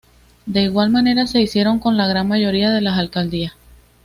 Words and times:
De 0.47 0.63
igual 0.63 0.89
manera 0.89 1.27
se 1.27 1.39
hicieron 1.41 1.77
con 1.77 1.95
la 1.95 2.07
gran 2.07 2.27
mayoría 2.27 2.71
de 2.71 2.81
las 2.81 2.97
alcaldías. 2.97 3.53